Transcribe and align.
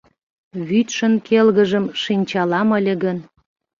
Вӱдшын 0.67 1.13
келгыжым 1.27 1.85
шинчалам 2.01 2.69
ыле 2.77 2.93
гын 3.03 3.17